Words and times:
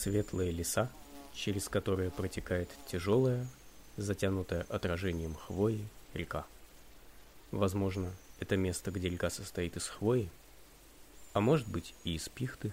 Светлые 0.00 0.50
леса, 0.50 0.90
через 1.34 1.68
которые 1.68 2.10
протекает 2.10 2.70
тяжелая, 2.86 3.46
затянутая 3.98 4.62
отражением 4.70 5.34
хвои 5.34 5.86
река. 6.14 6.46
Возможно, 7.50 8.10
это 8.38 8.56
место, 8.56 8.92
где 8.92 9.10
река 9.10 9.28
состоит 9.28 9.76
из 9.76 9.86
хвои, 9.88 10.30
а 11.34 11.42
может 11.42 11.68
быть 11.68 11.92
и 12.04 12.14
из 12.14 12.30
пихты. 12.30 12.72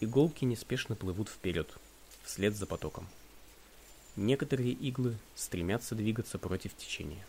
Иголки 0.00 0.46
неспешно 0.46 0.96
плывут 0.96 1.28
вперед, 1.28 1.70
вслед 2.24 2.56
за 2.56 2.64
потоком. 2.64 3.06
Некоторые 4.16 4.72
иглы 4.72 5.18
стремятся 5.34 5.94
двигаться 5.94 6.38
против 6.38 6.74
течения. 6.74 7.26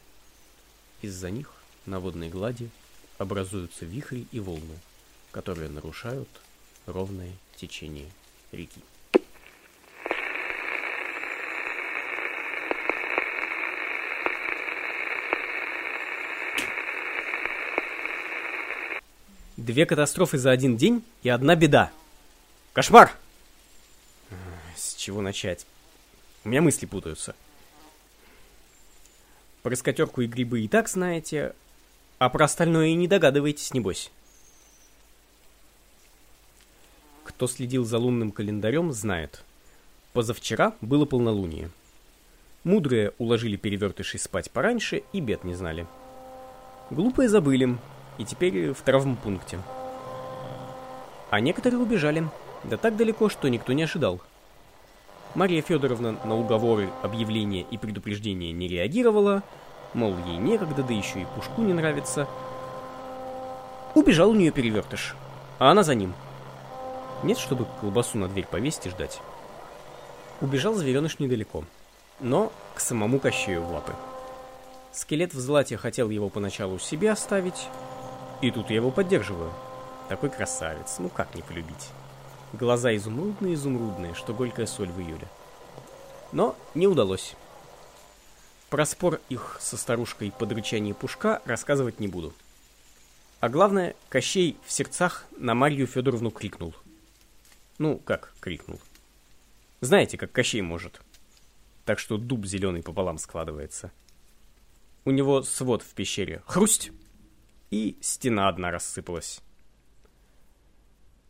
Из-за 1.01 1.29
них 1.31 1.51
на 1.85 1.99
водной 1.99 2.29
глади 2.29 2.69
образуются 3.17 3.83
вихри 3.83 4.25
и 4.31 4.39
волны, 4.39 4.79
которые 5.31 5.67
нарушают 5.67 6.29
ровное 6.85 7.33
течение 7.57 8.09
реки. 8.51 8.81
Две 19.57 19.85
катастрофы 19.85 20.37
за 20.37 20.51
один 20.51 20.77
день 20.77 21.03
и 21.21 21.29
одна 21.29 21.55
беда. 21.55 21.91
Кошмар! 22.73 23.11
С 24.75 24.95
чего 24.95 25.21
начать? 25.21 25.67
У 26.43 26.49
меня 26.49 26.61
мысли 26.61 26.85
путаются. 26.85 27.35
Про 29.61 29.75
скатерку 29.75 30.21
и 30.21 30.27
грибы 30.27 30.61
и 30.61 30.69
так 30.69 30.87
знаете, 30.87 31.53
а 32.17 32.29
про 32.29 32.45
остальное 32.45 32.87
и 32.87 32.93
не 32.93 33.07
догадываетесь, 33.07 33.73
небось. 33.73 34.11
Кто 37.39 37.47
следил 37.47 37.85
за 37.85 37.97
лунным 37.99 38.31
календарем, 38.31 38.91
знает. 38.91 39.45
Позавчера 40.11 40.73
было 40.81 41.05
полнолуние. 41.05 41.69
Мудрые 42.65 43.13
уложили 43.17 43.55
перевертышей 43.55 44.19
спать 44.19 44.51
пораньше 44.51 45.03
и 45.13 45.21
бед 45.21 45.45
не 45.45 45.53
знали. 45.53 45.87
Глупые 46.89 47.29
забыли, 47.29 47.77
и 48.17 48.25
теперь 48.25 48.73
в 48.73 48.81
травмпункте. 48.81 49.57
А 51.29 51.39
некоторые 51.39 51.79
убежали, 51.79 52.27
да 52.65 52.75
так 52.75 52.97
далеко, 52.97 53.29
что 53.29 53.47
никто 53.47 53.71
не 53.71 53.83
ожидал. 53.83 54.19
Мария 55.33 55.61
Федоровна 55.61 56.19
на 56.25 56.35
уговоры, 56.35 56.89
объявления 57.03 57.61
и 57.71 57.77
предупреждения 57.77 58.51
не 58.51 58.67
реагировала, 58.67 59.43
мол, 59.93 60.13
ей 60.27 60.35
некогда, 60.35 60.83
да 60.83 60.93
еще 60.93 61.21
и 61.21 61.27
пушку 61.37 61.61
не 61.61 61.71
нравится. 61.71 62.27
Убежал 63.95 64.31
у 64.31 64.35
нее 64.35 64.51
перевертыш, 64.51 65.15
а 65.57 65.71
она 65.71 65.83
за 65.83 65.95
ним. 65.95 66.13
Нет, 67.23 67.37
чтобы 67.37 67.67
колбасу 67.81 68.17
на 68.17 68.27
дверь 68.27 68.45
повесить 68.45 68.87
и 68.87 68.89
ждать. 68.89 69.19
Убежал 70.41 70.73
звереныш 70.73 71.19
недалеко, 71.19 71.65
но 72.19 72.51
к 72.75 72.79
самому 72.79 73.19
Кощею 73.19 73.61
в 73.61 73.71
лапы. 73.71 73.93
Скелет 74.93 75.33
в 75.33 75.39
злате 75.39 75.77
хотел 75.77 76.09
его 76.09 76.29
поначалу 76.29 76.79
себе 76.79 77.11
оставить, 77.11 77.67
и 78.41 78.51
тут 78.51 78.69
я 78.69 78.77
его 78.77 78.89
поддерживаю. 78.89 79.51
Такой 80.07 80.29
красавец, 80.29 80.95
ну 80.99 81.09
как 81.09 81.35
не 81.35 81.41
полюбить. 81.41 81.89
Глаза 82.53 82.95
изумрудные-изумрудные, 82.95 84.15
что 84.15 84.33
горькая 84.33 84.65
соль 84.65 84.89
в 84.89 84.99
июле. 84.99 85.27
Но 86.31 86.55
не 86.73 86.87
удалось. 86.87 87.35
Про 88.69 88.85
спор 88.85 89.19
их 89.29 89.57
со 89.59 89.77
старушкой 89.77 90.31
под 90.31 90.51
рычание 90.51 90.93
пушка 90.93 91.41
рассказывать 91.45 91.99
не 91.99 92.07
буду. 92.07 92.33
А 93.39 93.49
главное, 93.49 93.95
Кощей 94.09 94.57
в 94.65 94.71
сердцах 94.71 95.25
на 95.37 95.53
Марью 95.53 95.85
Федоровну 95.85 96.31
крикнул. 96.31 96.73
Ну, 97.79 97.97
как 97.97 98.35
крикнул. 98.39 98.79
Знаете, 99.81 100.17
как 100.17 100.31
Кощей 100.31 100.61
может. 100.61 101.01
Так 101.85 101.97
что 101.97 102.17
дуб 102.17 102.45
зеленый 102.45 102.83
пополам 102.83 103.17
складывается. 103.17 103.91
У 105.05 105.11
него 105.11 105.41
свод 105.41 105.81
в 105.81 105.93
пещере. 105.95 106.43
Хрусть! 106.45 106.91
и 107.71 107.97
стена 108.01 108.47
одна 108.47 108.71
рассыпалась. 108.71 109.41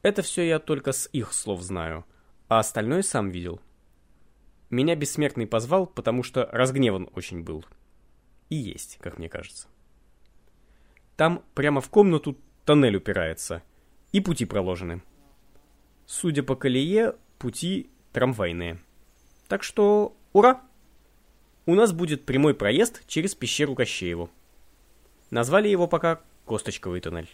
Это 0.01 0.21
все 0.21 0.43
я 0.43 0.59
только 0.59 0.91
с 0.91 1.09
их 1.11 1.33
слов 1.33 1.61
знаю, 1.61 2.05
а 2.47 2.59
остальное 2.59 3.01
сам 3.01 3.29
видел. 3.29 3.59
Меня 4.69 4.95
бессмертный 4.95 5.47
позвал, 5.47 5.87
потому 5.87 6.23
что 6.23 6.47
разгневан 6.51 7.09
очень 7.13 7.43
был. 7.43 7.65
И 8.49 8.55
есть, 8.55 8.97
как 9.01 9.17
мне 9.17 9.27
кажется. 9.27 9.67
Там 11.17 11.43
прямо 11.53 11.81
в 11.81 11.89
комнату 11.89 12.37
тоннель 12.65 12.95
упирается, 12.95 13.61
и 14.11 14.21
пути 14.21 14.45
проложены. 14.45 15.01
Судя 16.11 16.41
по 16.41 16.55
колее, 16.55 17.13
пути 17.37 17.87
трамвайные. 18.13 18.79
Так 19.47 19.61
что 19.61 20.17
ура! 20.33 20.59
У 21.67 21.75
нас 21.75 21.93
будет 21.93 22.25
прямой 22.25 22.55
проезд 22.55 23.03
через 23.05 23.35
пещеру 23.35 23.75
Кощееву. 23.75 24.31
Назвали 25.29 25.67
его 25.67 25.87
пока 25.87 26.19
Косточковый 26.47 26.99
туннель. 26.99 27.29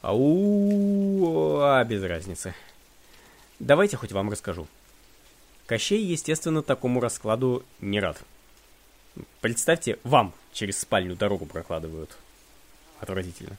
Ау, 0.00 1.58
а 1.58 1.82
без 1.82 2.04
разницы. 2.04 2.54
Давайте 3.58 3.96
хоть 3.96 4.12
вам 4.12 4.30
расскажу. 4.30 4.68
Кощей, 5.68 6.02
естественно, 6.02 6.62
такому 6.62 6.98
раскладу 6.98 7.62
не 7.82 8.00
рад. 8.00 8.16
Представьте, 9.42 9.98
вам 10.02 10.32
через 10.54 10.80
спальню 10.80 11.14
дорогу 11.14 11.44
прокладывают. 11.44 12.16
Отвратительно. 13.00 13.58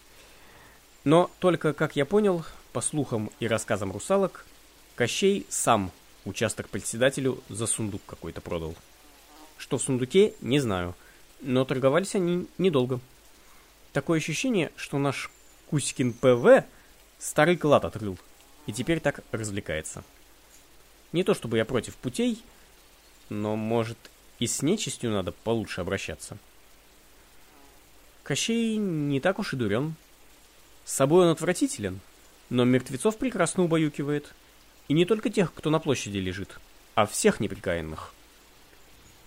Но 1.03 1.30
только, 1.38 1.72
как 1.72 1.96
я 1.96 2.06
понял, 2.06 2.44
по 2.74 2.81
слухам 2.81 3.30
и 3.40 3.47
рассказам 3.47 3.92
русалок, 3.92 4.47
Кощей 4.96 5.46
сам 5.50 5.92
участок 6.25 6.68
председателю 6.70 7.44
за 7.47 7.68
сундук 7.68 8.02
какой-то 8.08 8.41
продал. 8.41 8.74
Что 9.59 9.78
в 9.78 9.84
сундуке, 9.84 10.34
не 10.41 10.59
знаю, 10.59 10.96
но 11.41 11.64
торговались 11.64 12.16
они 12.16 12.47
недолго. 12.58 13.00
Такое 13.94 14.18
ощущение, 14.18 14.72
что 14.78 14.97
наш 14.97 15.30
Кузькин 15.70 16.14
ПВ 16.14 16.66
старый 17.20 17.56
клад 17.56 17.86
отрыл 17.86 18.18
и 18.66 18.74
теперь 18.74 19.00
так 19.00 19.20
развлекается. 19.31 20.03
Не 21.12 21.24
то 21.24 21.34
чтобы 21.34 21.58
я 21.58 21.66
против 21.66 21.96
путей, 21.96 22.44
но, 23.30 23.56
может, 23.56 23.97
и 24.40 24.47
с 24.47 24.62
нечистью 24.62 25.12
надо 25.12 25.31
получше 25.31 25.81
обращаться. 25.81 26.38
Кощей 28.24 28.78
не 28.78 29.20
так 29.20 29.40
уж 29.40 29.53
и 29.53 29.58
дурен. 29.58 29.96
С 30.86 30.94
собой 30.94 31.25
он 31.25 31.31
отвратителен, 31.31 32.00
но 32.50 32.64
мертвецов 32.64 33.18
прекрасно 33.18 33.64
убаюкивает. 33.64 34.34
И 34.88 34.94
не 34.94 35.06
только 35.06 35.30
тех, 35.30 35.53
кто 35.53 35.70
на 35.70 35.80
площади 35.80 36.18
лежит, 36.18 36.59
а 36.96 37.06
всех 37.06 37.40
неприкаянных. 37.40 38.14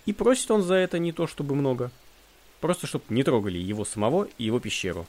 И 0.06 0.12
просит 0.12 0.50
он 0.50 0.62
за 0.62 0.74
это 0.74 0.98
не 0.98 1.12
то 1.12 1.26
чтобы 1.26 1.54
много. 1.54 1.90
Просто 2.60 2.86
чтобы 2.86 3.04
не 3.08 3.22
трогали 3.22 3.58
его 3.58 3.84
самого 3.84 4.28
и 4.38 4.44
его 4.44 4.60
пещеру. 4.60 5.06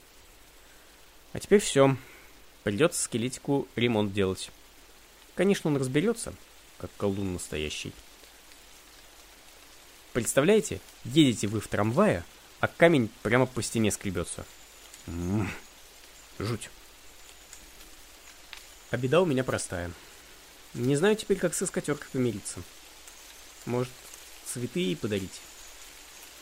А 1.34 1.40
теперь 1.40 1.60
все. 1.60 1.96
Придется 2.64 3.02
скелетику 3.02 3.68
ремонт 3.76 4.14
делать. 4.14 4.52
Конечно, 5.36 5.70
он 5.70 5.78
разберется, 5.78 6.34
как 6.84 6.92
колдун 6.98 7.32
настоящий. 7.32 7.94
Представляете, 10.12 10.82
едете 11.06 11.48
вы 11.48 11.62
в 11.62 11.68
трамвае, 11.70 12.26
а 12.60 12.68
камень 12.68 13.10
прямо 13.22 13.46
по 13.46 13.64
стене 13.64 13.90
скребется. 13.90 14.46
М 15.08 15.44
-м 15.44 15.46
-м, 15.46 16.46
жуть. 16.46 16.70
А 18.92 18.98
беда 18.98 19.22
у 19.22 19.26
меня 19.26 19.46
простая. 19.46 19.94
Не 20.74 20.98
знаю 20.98 21.16
теперь, 21.16 21.38
как 21.38 21.54
со 21.54 21.66
скатеркой 21.66 22.10
помириться. 22.12 22.62
Может, 23.66 23.94
цветы 24.46 24.82
ей 24.82 24.98
подарить? 24.98 25.40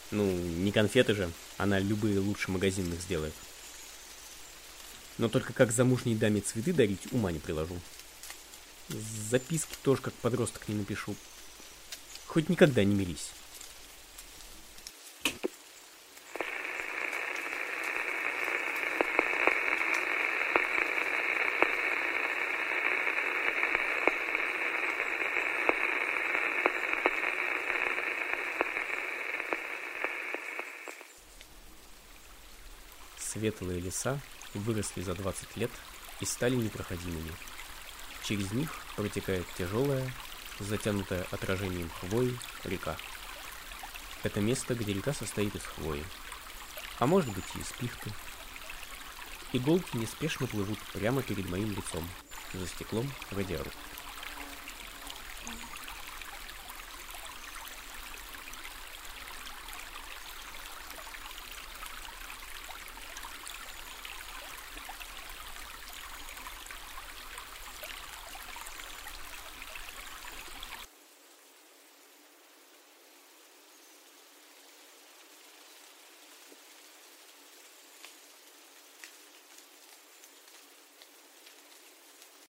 Ну, 0.09 0.25
не 0.25 0.71
конфеты 0.71 1.13
же, 1.13 1.31
она 1.59 1.77
любые 1.77 2.17
лучше 2.17 2.49
магазинных 2.49 2.99
сделает. 2.99 3.35
Но 5.19 5.29
только 5.29 5.53
как 5.53 5.71
замужней 5.71 6.15
даме 6.15 6.41
цветы 6.41 6.73
дарить, 6.73 7.13
ума 7.13 7.31
не 7.31 7.37
приложу. 7.37 7.79
Записки 8.91 9.75
тоже 9.83 10.01
как 10.01 10.13
подросток 10.15 10.67
не 10.67 10.75
напишу. 10.75 11.15
Хоть 12.27 12.49
никогда 12.49 12.83
не 12.83 12.93
мирись. 12.93 13.31
Светлые 33.17 33.79
леса 33.79 34.19
выросли 34.53 35.01
за 35.01 35.13
20 35.15 35.55
лет 35.55 35.71
и 36.19 36.25
стали 36.25 36.55
непроходимыми. 36.55 37.31
Через 38.31 38.53
них 38.53 38.73
протекает 38.95 39.45
тяжелая, 39.57 40.09
затянутая 40.57 41.27
отражением 41.31 41.89
хвои, 41.99 42.33
река. 42.63 42.95
Это 44.23 44.39
место, 44.39 44.73
где 44.73 44.93
река 44.93 45.11
состоит 45.11 45.53
из 45.53 45.63
хвои. 45.63 46.01
А 46.99 47.07
может 47.07 47.29
быть 47.33 47.43
и 47.55 47.59
из 47.59 47.67
пихты. 47.73 48.09
Иголки 49.51 49.97
неспешно 49.97 50.47
плывут 50.47 50.79
прямо 50.93 51.21
перед 51.21 51.49
моим 51.49 51.71
лицом, 51.71 52.07
за 52.53 52.65
стеклом 52.67 53.11
радиорук. 53.31 53.73